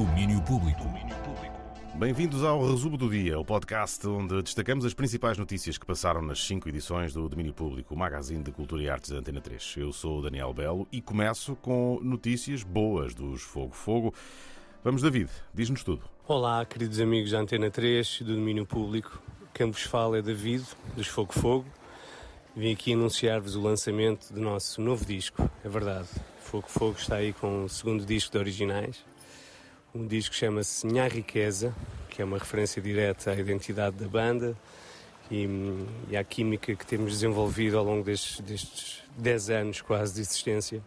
[0.00, 0.80] Domínio Público.
[1.94, 6.40] Bem-vindos ao Resumo do Dia, o podcast onde destacamos as principais notícias que passaram nas
[6.42, 9.74] cinco edições do Domínio Público, o magazine de Cultura e Artes da Antena 3.
[9.76, 14.14] Eu sou o Daniel Belo e começo com notícias boas dos Fogo Fogo.
[14.82, 16.02] Vamos, David, diz-nos tudo.
[16.26, 19.22] Olá, queridos amigos da Antena 3 do Domínio Público.
[19.52, 20.64] Quem vos fala é David,
[20.96, 21.66] dos Fogo Fogo.
[22.56, 26.08] Vim aqui anunciar-vos o lançamento do nosso novo disco, é verdade.
[26.40, 29.09] Fogo Fogo está aí com o segundo disco de originais.
[29.92, 31.74] Um disco chama-se Nha Riqueza,
[32.08, 34.56] que é uma referência direta à identidade da banda
[35.28, 35.48] e,
[36.08, 40.80] e à química que temos desenvolvido ao longo destes, destes 10 anos quase de existência.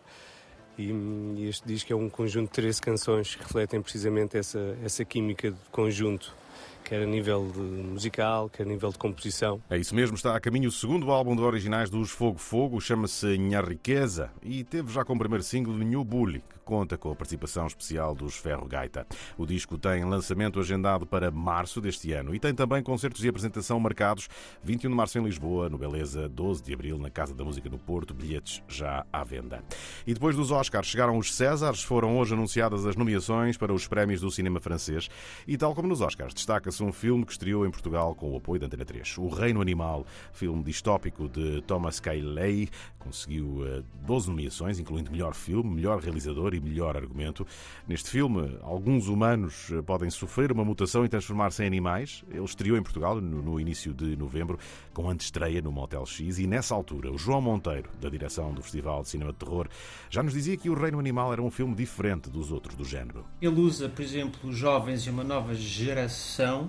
[0.77, 0.89] E,
[1.35, 5.51] e este disco é um conjunto de 13 canções que refletem precisamente essa, essa química
[5.51, 6.33] de conjunto
[6.83, 9.61] quer a nível de musical, quer a nível de composição.
[9.69, 13.37] É isso mesmo, está a caminho o segundo álbum de originais dos Fogo Fogo, chama-se
[13.37, 17.65] Nha Riqueza e teve já como primeiro single New Bully, que conta com a participação
[17.65, 19.07] especial dos Ferro Gaita.
[19.37, 23.79] O disco tem lançamento agendado para março deste ano e tem também concertos de apresentação
[23.79, 24.27] marcados
[24.63, 27.77] 21 de março em Lisboa, no Beleza, 12 de abril na Casa da Música no
[27.77, 29.63] Porto, bilhetes já à venda.
[30.05, 34.21] E depois dos Oscars chegaram os Césares, foram hoje anunciadas as nomeações para os prémios
[34.21, 35.09] do cinema francês
[35.47, 38.37] e tal como nos Oscars, destaca destaca-se um filme que estreou em Portugal com o
[38.37, 39.17] apoio da Antena 3.
[39.19, 43.61] O Reino Animal, filme distópico de Thomas Cayley, conseguiu
[44.05, 47.45] 12 eh, nomeações, incluindo melhor filme, melhor realizador e melhor argumento.
[47.87, 52.23] Neste filme, alguns humanos eh, podem sofrer uma mutação e transformar-se em animais.
[52.29, 54.57] Ele estreou em Portugal no, início de novembro,
[54.93, 59.03] com antestreia no Motel X, e nessa altura, o João Monteiro, da direção do Festival
[59.03, 59.67] de Cinema de Terror,
[60.09, 63.25] já nos dizia que O Reino Animal era um filme diferente dos outros do género.
[63.41, 66.62] Ele usa, por exemplo, jovens e uma nova geração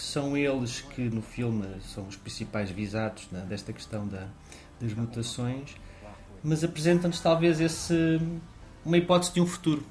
[0.00, 4.28] são eles que no filme são os principais visados né, desta questão da,
[4.80, 5.74] das mutações,
[6.42, 8.20] mas apresentam-nos talvez esse,
[8.84, 9.84] uma hipótese de um futuro,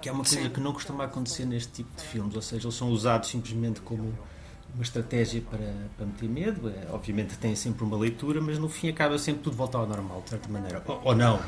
[0.00, 0.50] que é uma coisa Sim.
[0.50, 4.14] que não costuma acontecer neste tipo de filmes, ou seja, eles são usados simplesmente como
[4.74, 8.88] uma estratégia para, para meter medo, é, obviamente tem sempre uma leitura, mas no fim
[8.88, 11.40] acaba sempre tudo voltar ao normal, de certa maneira, ou, ou não.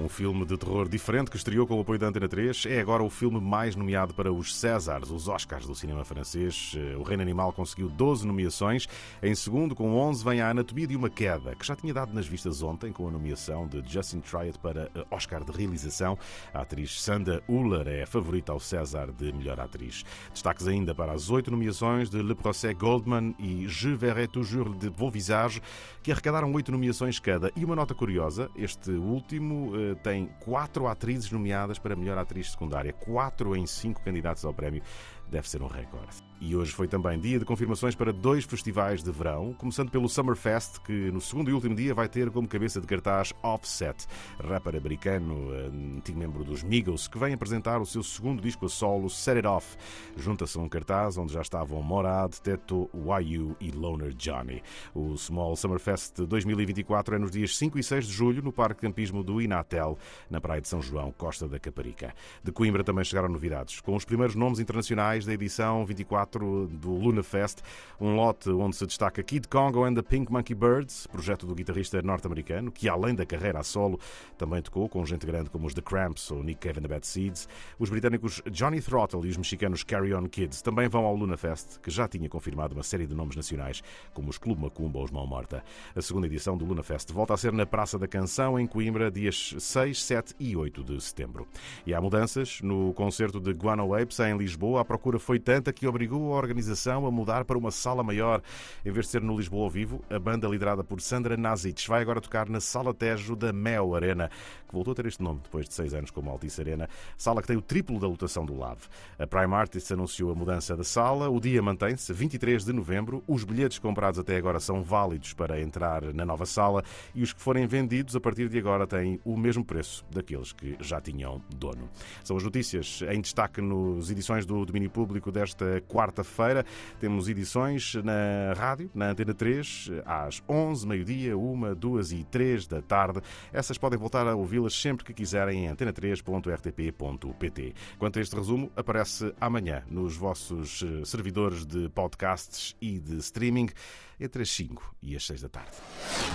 [0.00, 3.02] Um filme de terror diferente que estreou com o apoio da Antena 3 é agora
[3.02, 6.74] o filme mais nomeado para os Césars, os Oscars do cinema francês.
[6.74, 8.88] Eh, o Reino Animal conseguiu 12 nomeações.
[9.22, 12.26] Em segundo, com 11, vem a Anatomia de uma Queda, que já tinha dado nas
[12.26, 16.16] vistas ontem com a nomeação de Justin Triet para eh, Oscar de realização.
[16.54, 20.02] A atriz Sandra Uller é a favorita ao César de melhor atriz.
[20.32, 24.88] Destaques ainda para as oito nomeações de Le Procès Goldman e Je verrai toujours de
[24.88, 25.60] vos visages,
[26.02, 27.52] que arrecadaram oito nomeações cada.
[27.54, 32.92] E uma nota curiosa, este último eh, tem quatro atrizes nomeadas para melhor atriz secundária,
[32.92, 34.82] quatro em cinco candidatos ao prémio
[35.30, 36.30] deve ser um recorde.
[36.40, 40.80] E hoje foi também dia de confirmações para dois festivais de verão, começando pelo Summerfest,
[40.80, 44.06] que no segundo e último dia vai ter como cabeça de cartaz Offset,
[44.42, 45.50] rapper americano,
[45.96, 49.46] antigo membro dos Migos, que vem apresentar o seu segundo disco a solo, Set It
[49.46, 49.76] Off.
[50.16, 54.62] Junta-se a um cartaz onde já estavam Morad, Teto, YU e Loner Johnny.
[54.94, 58.86] O Small Summerfest 2024 é nos dias 5 e 6 de julho, no Parque de
[58.86, 59.98] Campismo do Inatel,
[60.30, 62.14] na Praia de São João, Costa da Caparica.
[62.42, 67.22] De Coimbra também chegaram novidades, com os primeiros nomes internacionais da edição 24 do Luna
[67.22, 67.58] Fest,
[68.00, 72.00] um lote onde se destaca Kid Congo and the Pink Monkey Birds, projeto do guitarrista
[72.02, 73.98] norte-americano, que além da carreira a solo,
[74.38, 77.06] também tocou com gente grande como os The Cramps ou Nick Cave and the Bad
[77.06, 77.48] Seeds.
[77.78, 81.78] Os britânicos Johnny Throttle e os mexicanos Carry On Kids também vão ao Luna Fest,
[81.80, 83.82] que já tinha confirmado uma série de nomes nacionais,
[84.12, 85.62] como os Clube Macumba ou os Mão Morta.
[85.94, 89.10] A segunda edição do Luna Fest volta a ser na Praça da Canção, em Coimbra,
[89.10, 91.46] dias 6, 7 e 8 de setembro.
[91.86, 95.72] E há mudanças no concerto de Guano Apes em Lisboa, à procura procura foi tanta
[95.72, 98.40] que obrigou a organização a mudar para uma sala maior.
[98.84, 102.02] Em vez de ser no Lisboa ao vivo, a banda liderada por Sandra Nazic vai
[102.02, 104.30] agora tocar na Sala Tejo da Mel Arena,
[104.68, 107.48] que voltou a ter este nome depois de seis anos como Altice Arena, sala que
[107.48, 108.78] tem o triplo da lotação do LAV.
[109.18, 113.24] A Prime Artists anunciou a mudança da sala, o dia mantém-se, 23 de novembro.
[113.26, 116.84] Os bilhetes comprados até agora são válidos para entrar na nova sala
[117.14, 120.76] e os que forem vendidos a partir de agora têm o mesmo preço daqueles que
[120.80, 121.88] já tinham dono.
[122.22, 126.62] São as notícias em destaque nas edições do Domínio Público público desta quarta-feira.
[126.98, 132.82] Temos edições na rádio, na Antena 3, às 11, meio-dia, 1, 2 e 3 da
[132.82, 133.22] tarde.
[133.50, 137.74] Essas podem voltar a ouvi-las sempre que quiserem em antena3.rtp.pt.
[137.98, 143.70] Quanto a este resumo, aparece amanhã nos vossos eh, servidores de podcasts e de streaming
[144.18, 145.78] entre as 5 e as 6 da tarde.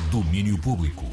[0.10, 1.06] Domínio Público.